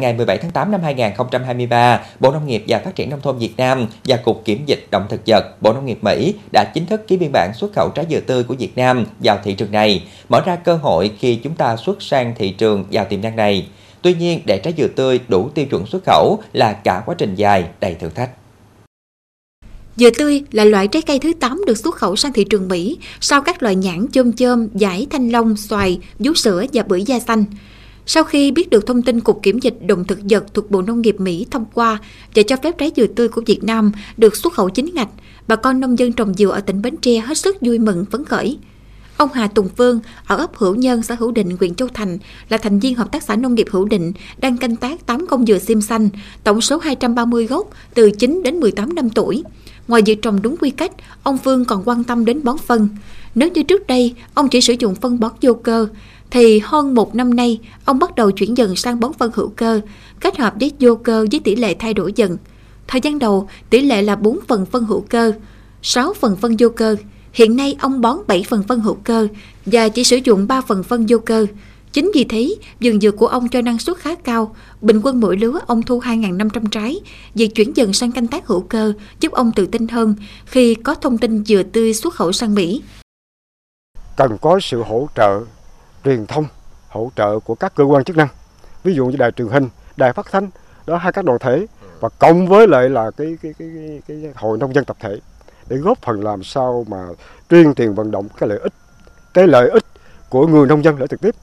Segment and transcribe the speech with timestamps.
[0.00, 3.52] Ngày 17 tháng 8 năm 2023, Bộ Nông nghiệp và Phát triển Nông thôn Việt
[3.56, 7.08] Nam và Cục Kiểm dịch Động thực vật Bộ Nông nghiệp Mỹ đã chính thức
[7.08, 10.04] ký biên bản xuất khẩu trái dừa tươi của Việt Nam vào thị trường này,
[10.28, 13.66] mở ra cơ hội khi chúng ta xuất sang thị trường giàu tiềm năng này.
[14.02, 17.34] Tuy nhiên, để trái dừa tươi đủ tiêu chuẩn xuất khẩu là cả quá trình
[17.34, 18.30] dài, đầy thử thách.
[19.96, 22.98] Dừa tươi là loại trái cây thứ 8 được xuất khẩu sang thị trường Mỹ
[23.20, 27.18] sau các loại nhãn chôm chôm, giải thanh long, xoài, vú sữa và bưởi da
[27.18, 27.44] xanh.
[28.08, 31.00] Sau khi biết được thông tin Cục Kiểm dịch Động thực vật thuộc Bộ Nông
[31.00, 31.98] nghiệp Mỹ thông qua
[32.34, 35.08] và cho phép trái dừa tươi của Việt Nam được xuất khẩu chính ngạch,
[35.48, 38.24] bà con nông dân trồng dừa ở tỉnh Bến Tre hết sức vui mừng phấn
[38.24, 38.58] khởi.
[39.16, 42.58] Ông Hà Tùng Phương ở ấp Hữu Nhân, xã Hữu Định, huyện Châu Thành là
[42.58, 45.58] thành viên Hợp tác xã Nông nghiệp Hữu Định đang canh tác 8 công dừa
[45.58, 46.08] sim xanh,
[46.44, 49.42] tổng số 230 gốc từ 9 đến 18 năm tuổi.
[49.88, 50.92] Ngoài việc trồng đúng quy cách,
[51.22, 52.88] ông Phương còn quan tâm đến bón phân.
[53.34, 55.88] Nếu như trước đây, ông chỉ sử dụng phân bón vô cơ,
[56.30, 59.80] thì hơn một năm nay, ông bắt đầu chuyển dần sang bón phân hữu cơ,
[60.20, 62.36] kết hợp với vô cơ với tỷ lệ thay đổi dần.
[62.88, 65.32] Thời gian đầu, tỷ lệ là 4 phần phân hữu cơ,
[65.82, 66.96] 6 phần phân vô cơ.
[67.32, 69.28] Hiện nay, ông bón 7 phần phân hữu cơ
[69.66, 71.46] và chỉ sử dụng 3 phần phân vô cơ.
[71.92, 75.36] Chính vì thế, vườn dừa của ông cho năng suất khá cao, bình quân mỗi
[75.36, 77.00] lứa ông thu 2.500 trái.
[77.34, 80.14] Việc chuyển dần sang canh tác hữu cơ giúp ông tự tin hơn
[80.46, 82.82] khi có thông tin dừa tươi xuất khẩu sang Mỹ.
[84.16, 85.40] Cần có sự hỗ trợ
[86.06, 86.44] truyền thông
[86.88, 88.28] hỗ trợ của các cơ quan chức năng.
[88.84, 90.50] Ví dụ như đài truyền hình đài phát thanh
[90.86, 91.66] đó hai các đoàn thể
[92.00, 93.68] và cộng với lại là cái cái cái,
[94.08, 95.20] cái, cái hội nông dân tập thể
[95.66, 97.06] để góp phần làm sao mà
[97.48, 98.72] tuyên truyền vận động cái lợi ích
[99.34, 99.84] cái lợi ích
[100.28, 101.34] của người nông dân lợi trực tiếp.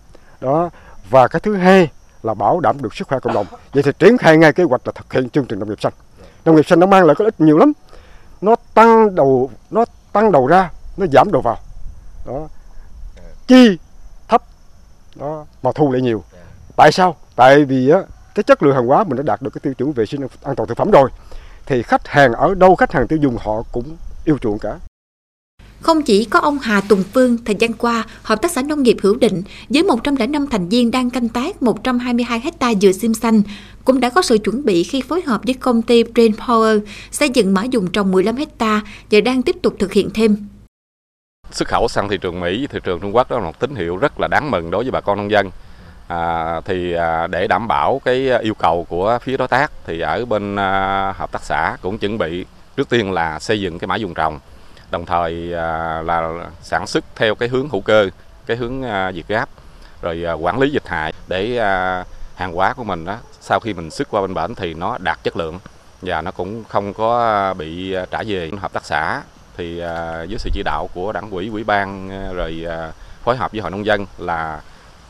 [0.41, 0.69] Đó
[1.09, 1.91] và cái thứ hai
[2.23, 3.45] là bảo đảm được sức khỏe cộng đồng.
[3.73, 5.93] Vậy thì triển khai ngay kế hoạch là thực hiện chương trình nông nghiệp xanh.
[6.45, 7.73] Nông nghiệp xanh nó mang lại cái ích nhiều lắm.
[8.41, 11.57] Nó tăng đầu nó tăng đầu ra nó giảm đầu vào.
[12.25, 12.47] Đó.
[13.47, 13.77] Chi
[15.15, 16.23] đó mà thu lại nhiều.
[16.75, 17.15] Tại sao?
[17.35, 17.99] Tại vì á
[18.35, 20.55] cái chất lượng hàng hóa mình đã đạt được cái tiêu chuẩn vệ sinh an
[20.55, 21.09] toàn thực phẩm rồi.
[21.65, 24.79] Thì khách hàng ở đâu khách hàng tiêu dùng họ cũng yêu chuộng cả.
[25.83, 28.97] Không chỉ có ông Hà Tùng Phương, thời gian qua, Hợp tác xã Nông nghiệp
[29.01, 33.41] Hữu Định với 105 thành viên đang canh tác 122 hecta dừa sim xanh
[33.85, 36.79] cũng đã có sự chuẩn bị khi phối hợp với công ty Brain Power
[37.11, 38.81] xây dựng mã dùng trồng 15 hecta
[39.11, 40.47] và đang tiếp tục thực hiện thêm
[41.55, 43.97] xuất khẩu sang thị trường Mỹ, thị trường Trung Quốc đó là một tín hiệu
[43.97, 45.51] rất là đáng mừng đối với bà con nông dân.
[46.07, 50.25] À, thì à, để đảm bảo cái yêu cầu của phía đối tác thì ở
[50.25, 52.45] bên à, hợp tác xã cũng chuẩn bị
[52.77, 54.39] trước tiên là xây dựng cái mã dùng trồng,
[54.91, 56.31] đồng thời à, là
[56.61, 58.09] sản xuất theo cái hướng hữu cơ,
[58.45, 59.49] cái hướng à, việt gáp,
[60.01, 62.03] rồi à, quản lý dịch hại để à,
[62.35, 65.23] hàng hóa của mình đó sau khi mình xuất qua bên bển thì nó đạt
[65.23, 65.59] chất lượng
[66.01, 69.21] và nó cũng không có bị à, trả về hợp tác xã
[69.57, 72.91] thì à, dưới sự chỉ đạo của đảng quỹ quỹ ban à, rồi à,
[73.23, 74.61] phối hợp với hội nông dân là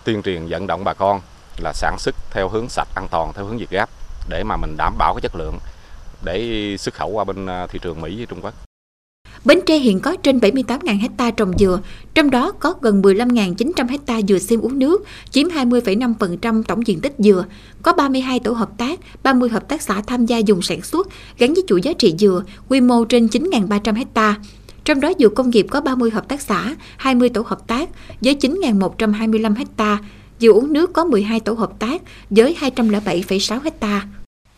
[0.04, 1.22] tuyên truyền vận động bà con
[1.58, 3.90] là sản xuất theo hướng sạch an toàn theo hướng việt gáp
[4.30, 5.58] để mà mình đảm bảo cái chất lượng
[6.24, 8.54] để xuất khẩu qua bên à, thị trường Mỹ với Trung Quốc.
[9.46, 11.80] Bến Tre hiện có trên 78.000 hecta trồng dừa,
[12.14, 17.16] trong đó có gần 15.900 hecta dừa xiêm uống nước, chiếm 20,5% tổng diện tích
[17.18, 17.46] dừa.
[17.82, 21.54] Có 32 tổ hợp tác, 30 hợp tác xã tham gia dùng sản xuất, gắn
[21.54, 24.36] với chuỗi giá trị dừa, quy mô trên 9.300 hecta.
[24.84, 27.90] Trong đó dừa công nghiệp có 30 hợp tác xã, 20 tổ hợp tác
[28.22, 29.98] với 9.125 hecta,
[30.40, 34.08] dừa uống nước có 12 tổ hợp tác với 207,6 hecta.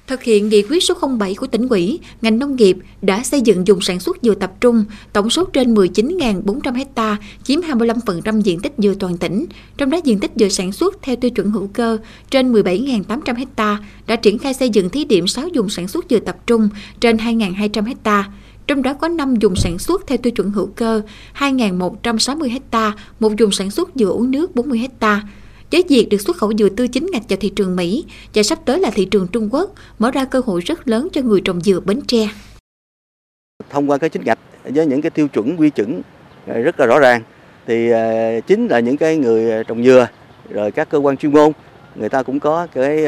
[0.07, 3.67] Thực hiện nghị quyết số 07 của tỉnh ủy, ngành nông nghiệp đã xây dựng
[3.67, 8.73] dùng sản xuất dừa tập trung, tổng số trên 19.400 hecta, chiếm 25% diện tích
[8.77, 9.45] dừa toàn tỉnh.
[9.77, 11.97] Trong đó diện tích dừa sản xuất theo tiêu chuẩn hữu cơ
[12.29, 16.19] trên 17.800 hecta, đã triển khai xây dựng thí điểm 6 dùng sản xuất dừa
[16.19, 18.29] tập trung trên 2.200 hecta.
[18.67, 21.01] Trong đó có 5 dùng sản xuất theo tiêu chuẩn hữu cơ,
[21.39, 25.21] 2.160 hecta, một dùng sản xuất dừa uống nước 40 hectare
[25.71, 28.59] với việc được xuất khẩu dừa tươi chính ngạch vào thị trường Mỹ và sắp
[28.65, 31.61] tới là thị trường Trung Quốc, mở ra cơ hội rất lớn cho người trồng
[31.61, 32.29] dừa Bến Tre.
[33.69, 36.01] Thông qua cái chính ngạch với những cái tiêu chuẩn quy chuẩn
[36.47, 37.21] ờ, rất là rõ ràng
[37.67, 40.07] thì ờ, chính là những cái người ờ, trồng dừa
[40.49, 41.51] rồi các cơ quan chuyên môn
[41.95, 43.05] người ta cũng có cái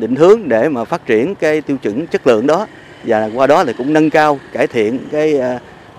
[0.00, 2.66] định hướng để mà phát triển cái tiêu chuẩn chất lượng đó
[3.04, 5.40] và qua đó thì cũng nâng cao cải thiện cái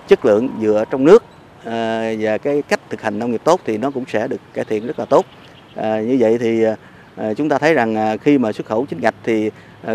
[0.08, 1.24] chất lượng dừa trong nước
[1.64, 4.64] Ờ, và cái cách thực hành nông nghiệp tốt thì nó cũng sẽ được cải
[4.64, 5.26] thiện rất là tốt
[5.74, 6.64] ờ, như vậy thì
[7.16, 9.50] ờ, chúng ta thấy rằng khi mà xuất khẩu chính ngạch thì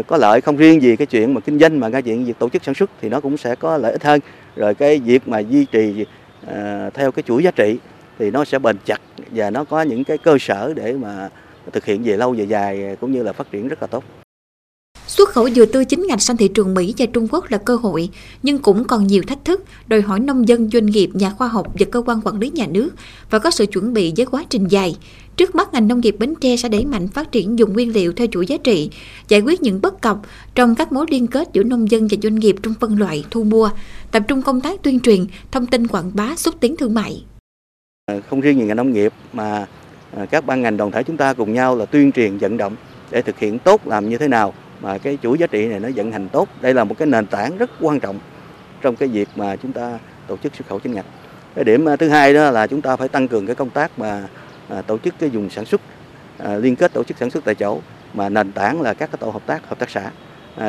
[0.07, 2.49] có lợi không riêng gì cái chuyện mà kinh doanh mà cái chuyện việc tổ
[2.49, 4.19] chức sản xuất thì nó cũng sẽ có lợi ích hơn.
[4.55, 6.05] Rồi cái việc mà duy trì
[6.93, 7.77] theo cái chuỗi giá trị
[8.19, 9.01] thì nó sẽ bền chặt
[9.31, 11.29] và nó có những cái cơ sở để mà
[11.71, 14.03] thực hiện về lâu về dài cũng như là phát triển rất là tốt.
[15.33, 17.75] Xuất khẩu dừa tươi chính ngạch sang thị trường Mỹ và Trung Quốc là cơ
[17.75, 18.09] hội,
[18.43, 21.67] nhưng cũng còn nhiều thách thức, đòi hỏi nông dân, doanh nghiệp, nhà khoa học
[21.79, 22.89] và cơ quan quản lý nhà nước
[23.29, 24.97] và có sự chuẩn bị với quá trình dài.
[25.37, 28.13] Trước mắt ngành nông nghiệp Bến Tre sẽ đẩy mạnh phát triển dùng nguyên liệu
[28.13, 28.89] theo chuỗi giá trị,
[29.27, 30.17] giải quyết những bất cập
[30.55, 33.43] trong các mối liên kết giữa nông dân và doanh nghiệp trong phân loại thu
[33.43, 33.69] mua,
[34.11, 37.23] tập trung công tác tuyên truyền, thông tin quảng bá xúc tiến thương mại.
[38.05, 39.67] À, không riêng ngành nông nghiệp mà
[40.17, 42.75] à, các ban ngành đoàn thể chúng ta cùng nhau là tuyên truyền vận động
[43.11, 44.53] để thực hiện tốt làm như thế nào
[44.83, 46.49] mà cái chuỗi giá trị này nó vận hành tốt.
[46.61, 48.19] Đây là một cái nền tảng rất quan trọng
[48.81, 51.05] trong cái việc mà chúng ta tổ chức xuất khẩu chính ngạch.
[51.55, 53.99] Cái điểm à, thứ hai đó là chúng ta phải tăng cường cái công tác
[53.99, 54.23] mà
[54.69, 55.81] à, tổ chức cái vùng sản xuất
[56.37, 57.79] à, liên kết tổ chức sản xuất tại chỗ
[58.13, 60.11] mà nền tảng là các cái tổ hợp tác hợp tác xã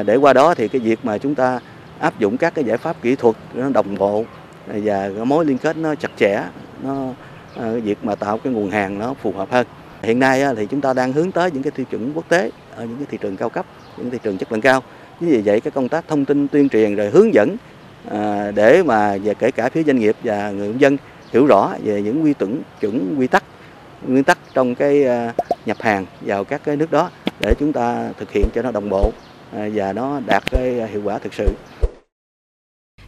[0.03, 1.61] để qua đó thì cái việc mà chúng ta
[1.99, 4.25] áp dụng các cái giải pháp kỹ thuật nó đồng bộ,
[4.67, 6.43] và mối liên kết nó chặt chẽ,
[6.83, 7.09] nó
[7.55, 9.67] cái việc mà tạo cái nguồn hàng nó phù hợp hơn
[10.03, 12.85] hiện nay thì chúng ta đang hướng tới những cái tiêu chuẩn quốc tế ở
[12.85, 14.83] những cái thị trường cao cấp những thị trường chất lượng cao
[15.21, 17.57] chính vì vậy, cái công tác thông tin tuyên truyền rồi hướng dẫn
[18.11, 20.97] à, để mà về kể cả phía doanh nghiệp và người nông dân
[21.33, 23.45] hiểu rõ về những quy chuẩn chuẩn quy tắc,
[24.07, 25.33] nguyên tắc trong cái à,
[25.67, 27.11] nhập hàng vào các cái nước đó
[27.41, 29.13] để chúng ta thực hiện cho nó đồng bộ
[29.57, 31.49] à, và nó đạt cái hiệu quả thực sự.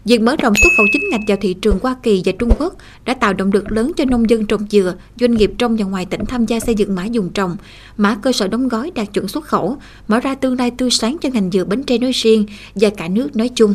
[0.06, 2.75] Việc mở rộng xuất khẩu chính ngạch vào thị trường Hoa Kỳ và Trung Quốc
[3.05, 6.06] đã tạo động lực lớn cho nông dân trồng dừa, doanh nghiệp trong và ngoài
[6.06, 7.56] tỉnh tham gia xây dựng mã dùng trồng,
[7.97, 9.76] mã cơ sở đóng gói đạt chuẩn xuất khẩu,
[10.08, 13.08] mở ra tương lai tươi sáng cho ngành dừa Bến Tre nói riêng và cả
[13.08, 13.75] nước nói chung.